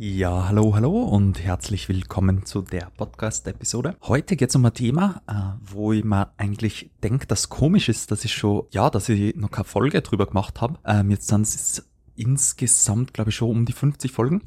[0.00, 3.96] Ja, hallo, hallo und herzlich willkommen zu der Podcast-Episode.
[4.04, 8.12] Heute geht es um ein Thema, äh, wo ich mir eigentlich denke, dass komisch ist,
[8.12, 10.78] dass ich schon, ja, dass ich noch keine Folge drüber gemacht habe.
[10.84, 11.87] Ähm, jetzt sind es
[12.18, 14.42] insgesamt, glaube ich, schon um die 50 Folgen,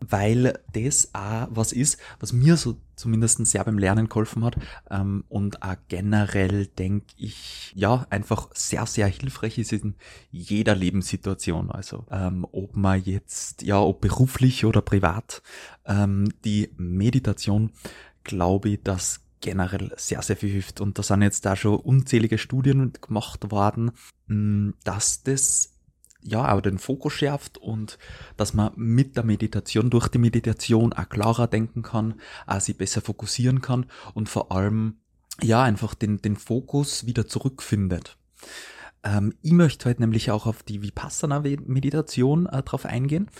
[0.00, 4.56] weil das auch was ist, was mir so zumindest sehr beim Lernen geholfen hat
[4.90, 9.94] ähm, und auch generell denke ich, ja, einfach sehr, sehr hilfreich ist in
[10.30, 11.70] jeder Lebenssituation.
[11.70, 15.42] Also ähm, ob man jetzt, ja, ob beruflich oder privat,
[15.86, 17.70] ähm, die Meditation,
[18.24, 20.80] glaube ich, dass generell sehr, sehr viel hilft.
[20.80, 23.92] Und da sind jetzt da schon unzählige Studien gemacht worden,
[24.84, 25.77] dass das
[26.22, 27.98] ja, auch den Fokus schärft und
[28.36, 33.00] dass man mit der Meditation, durch die Meditation auch klarer denken kann, auch sich besser
[33.00, 34.96] fokussieren kann und vor allem,
[35.40, 38.16] ja, einfach den, den Fokus wieder zurückfindet.
[39.04, 43.30] Ähm, ich möchte heute nämlich auch auf die Vipassana-Meditation äh, drauf eingehen.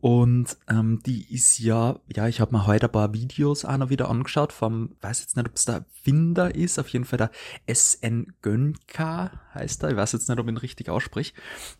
[0.00, 3.90] Und ähm, die ist ja, ja, ich habe mir heute ein paar Videos auch noch
[3.90, 7.30] wieder angeschaut vom, weiß jetzt nicht, ob es der Finder ist, auf jeden Fall der
[7.66, 11.32] SN Gönka heißt er, ich weiß jetzt nicht, ob ich ihn richtig ausspreche,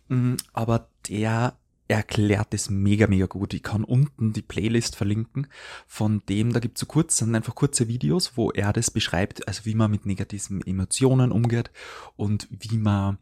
[0.09, 1.57] mhm, aber der
[1.89, 3.55] erklärt es mega, mega gut.
[3.55, 5.47] Ich kann unten die Playlist verlinken
[5.87, 9.47] von dem, da gibt es so kurz, sind einfach kurze Videos, wo er das beschreibt,
[9.47, 11.71] also wie man mit negativen Emotionen umgeht
[12.17, 13.19] und wie man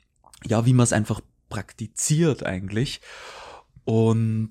[0.47, 3.01] ja, wie man es einfach praktiziert eigentlich.
[3.85, 4.51] Und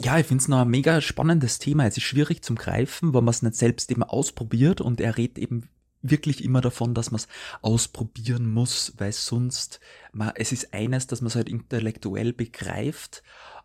[0.00, 1.86] ja, ich finde es noch ein mega spannendes Thema.
[1.86, 5.38] Es ist schwierig zum Greifen, weil man es nicht selbst immer ausprobiert und er redet
[5.38, 5.68] eben
[6.00, 7.28] wirklich immer davon, dass man es
[7.60, 9.80] ausprobieren muss, weil sonst,
[10.12, 13.24] man, es ist eines, dass man es halt intellektuell begreift,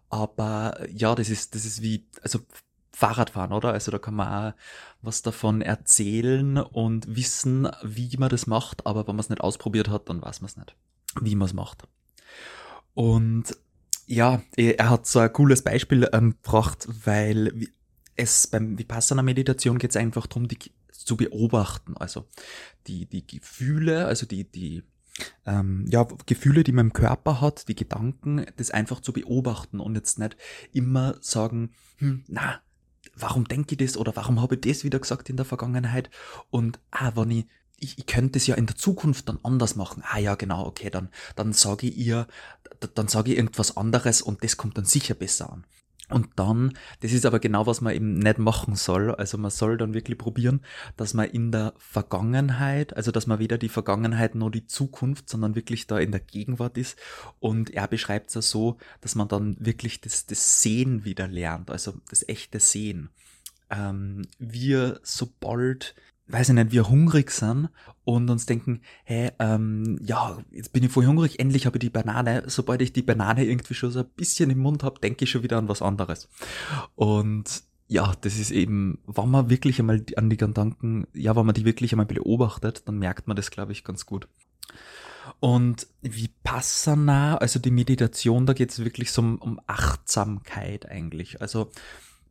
[0.09, 2.39] aber ja, das ist, das ist wie, also
[2.91, 3.73] Fahrradfahren, oder?
[3.73, 4.57] Also da kann man auch
[5.01, 9.89] was davon erzählen und wissen, wie man das macht, aber wenn man es nicht ausprobiert
[9.89, 10.75] hat, dann weiß man es nicht
[11.21, 11.87] wie man es macht.
[12.93, 13.57] Und
[14.05, 17.67] ja, er hat so ein cooles Beispiel ähm, gebracht, weil
[18.15, 20.57] es beim Vipassana-Meditation geht es einfach darum, die
[20.91, 21.97] zu beobachten.
[21.97, 22.27] Also
[22.87, 24.83] die, die Gefühle, also die, die
[25.45, 29.95] ähm, ja, Gefühle, die man im Körper hat, die Gedanken, das einfach zu beobachten und
[29.95, 30.37] jetzt nicht
[30.71, 32.61] immer sagen, hm, na,
[33.15, 36.09] warum denke ich das oder warum habe ich das wieder gesagt in der Vergangenheit?
[36.49, 37.45] Und ah, wenn ich
[37.77, 40.03] ich, ich könnte es ja in der Zukunft dann anders machen.
[40.05, 42.27] Ah ja, genau, okay, dann, dann sage ich ihr,
[42.95, 45.65] dann sage ich irgendwas anderes und das kommt dann sicher besser an.
[46.09, 49.15] Und dann, das ist aber genau, was man eben nicht machen soll.
[49.15, 50.61] Also man soll dann wirklich probieren,
[50.97, 55.55] dass man in der Vergangenheit, also dass man weder die Vergangenheit noch die Zukunft, sondern
[55.55, 56.99] wirklich da in der Gegenwart ist.
[57.39, 61.71] Und er beschreibt es ja so, dass man dann wirklich das, das Sehen wieder lernt,
[61.71, 63.09] also das echte Sehen.
[63.69, 65.95] Ähm, wir, sobald
[66.27, 67.69] weiß ich nicht, wir hungrig sind
[68.05, 71.89] und uns denken, hey, ähm, ja, jetzt bin ich voll hungrig, endlich habe ich die
[71.89, 72.43] Banane.
[72.47, 75.43] Sobald ich die Banane irgendwie schon so ein bisschen im Mund habe, denke ich schon
[75.43, 76.29] wieder an was anderes.
[76.95, 81.55] Und ja, das ist eben, wenn man wirklich einmal an die Gedanken, ja, wenn man
[81.55, 84.27] die wirklich einmal beobachtet, dann merkt man das, glaube ich, ganz gut.
[85.39, 91.41] Und Vipassana, also die Meditation, da geht es wirklich so um, um Achtsamkeit eigentlich.
[91.41, 91.69] Also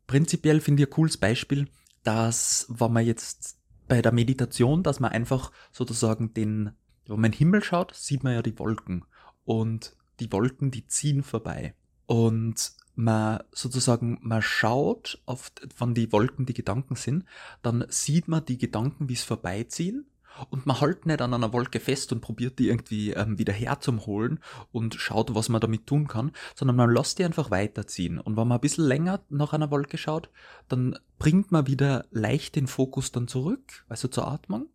[0.07, 1.67] prinzipiell finde ich ein cooles Beispiel,
[2.03, 3.57] dass, wenn man jetzt
[3.87, 6.71] bei der Meditation, dass man einfach sozusagen den,
[7.07, 9.05] wenn man in den Himmel schaut, sieht man ja die Wolken.
[9.45, 11.75] Und die Wolken, die ziehen vorbei.
[12.05, 17.25] Und man sozusagen, man schaut auf, von die Wolken die Gedanken sind,
[17.61, 20.05] dann sieht man die Gedanken, wie es vorbeiziehen
[20.49, 24.39] und man hält nicht an einer Wolke fest und probiert die irgendwie ähm, wieder herzuholen
[24.71, 28.19] und schaut, was man damit tun kann, sondern man lässt die einfach weiterziehen.
[28.19, 30.29] Und wenn man ein bisschen länger nach einer Wolke schaut,
[30.67, 34.67] dann bringt man wieder leicht den Fokus dann zurück, also zur Atmung,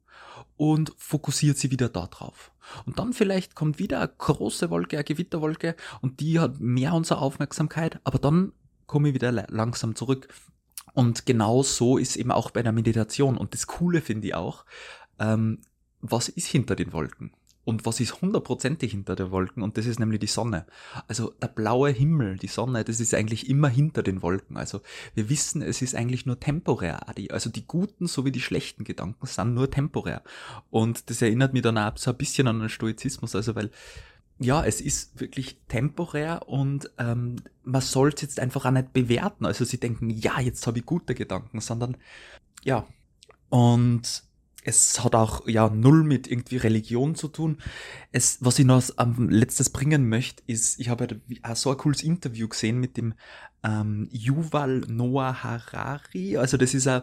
[0.57, 2.53] und fokussiert sie wieder da drauf.
[2.85, 7.21] Und dann vielleicht kommt wieder eine große Wolke, eine Gewitterwolke, und die hat mehr unsere
[7.21, 8.53] Aufmerksamkeit, aber dann
[8.87, 10.29] komme ich wieder langsam zurück.
[10.95, 13.37] Und genau so ist eben auch bei der Meditation.
[13.37, 14.65] Und das Coole finde ich auch,
[15.19, 15.61] ähm,
[16.01, 17.33] was ist hinter den Wolken?
[17.69, 19.63] Und was ist hundertprozentig hinter den Wolken?
[19.63, 20.65] Und das ist nämlich die Sonne.
[21.07, 24.57] Also der blaue Himmel, die Sonne, das ist eigentlich immer hinter den Wolken.
[24.57, 24.81] Also
[25.15, 27.07] wir wissen, es ist eigentlich nur temporär.
[27.31, 30.23] Also die guten sowie die schlechten Gedanken sind nur temporär.
[30.71, 33.37] Und das erinnert mich dann auch so ein bisschen an den Stoizismus.
[33.37, 33.71] Also weil
[34.39, 39.45] ja, es ist wirklich temporär und ähm, man soll es jetzt einfach auch nicht bewerten.
[39.45, 41.97] Also sie denken, ja, jetzt habe ich gute Gedanken, sondern
[42.65, 42.87] ja.
[43.51, 44.23] Und
[44.65, 47.59] es hat auch ja null mit irgendwie Religion zu tun.
[48.13, 52.03] Es, was ich noch am letztes bringen möchte, ist, ich habe auch so ein cooles
[52.03, 53.15] Interview gesehen mit dem
[53.63, 56.37] ähm, Yuval Noah Harari.
[56.37, 57.03] Also das ist ein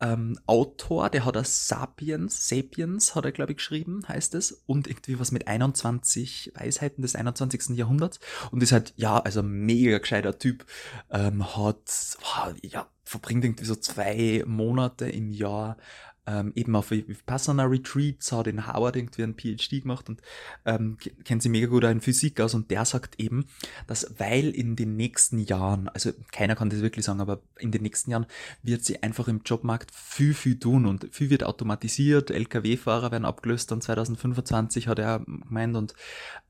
[0.00, 4.86] ähm, Autor, der hat ein Sapiens, Sapiens hat er glaube ich geschrieben, heißt es, und
[4.86, 7.76] irgendwie was mit 21 Weisheiten des 21.
[7.76, 8.18] Jahrhunderts
[8.50, 10.66] und ist halt, ja, also mega gescheiter Typ,
[11.10, 12.18] ähm, hat,
[12.62, 15.76] ja, verbringt irgendwie so zwei Monate im Jahr
[16.26, 20.22] ähm, eben auf Vipassana Retreats, hat in Harvard irgendwie einen PhD gemacht und
[20.64, 23.46] ähm, kennt sie mega gut auch in Physik aus und der sagt eben,
[23.86, 27.82] dass weil in den nächsten Jahren, also keiner kann das wirklich sagen, aber in den
[27.82, 28.26] nächsten Jahren
[28.62, 33.70] wird sie einfach im Jobmarkt viel, viel tun und viel wird automatisiert, Lkw-Fahrer werden abgelöst
[33.70, 35.94] dann 2025 hat er gemeint und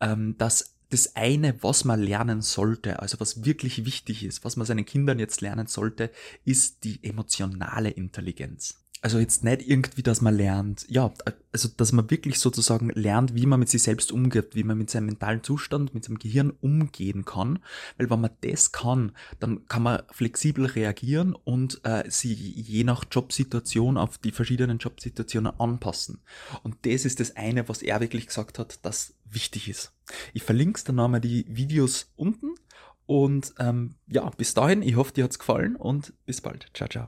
[0.01, 4.67] ähm, dass das eine, was man lernen sollte, also was wirklich wichtig ist, was man
[4.67, 6.11] seinen Kindern jetzt lernen sollte,
[6.45, 8.84] ist die emotionale Intelligenz.
[9.05, 11.13] Also jetzt nicht irgendwie, dass man lernt, ja,
[11.53, 14.89] also dass man wirklich sozusagen lernt, wie man mit sich selbst umgeht, wie man mit
[14.89, 17.59] seinem mentalen Zustand, mit seinem Gehirn umgehen kann.
[17.99, 23.05] Weil wenn man das kann, dann kann man flexibel reagieren und äh, sie je nach
[23.11, 26.23] Jobsituation auf die verschiedenen Jobsituationen anpassen.
[26.63, 29.93] Und das ist das eine, was er wirklich gesagt hat, das wichtig ist.
[30.33, 32.55] Ich verlinke dann nochmal die Videos unten
[33.05, 36.71] und ähm, ja, bis dahin, ich hoffe, dir hat's gefallen und bis bald.
[36.73, 37.03] Ciao, ciao.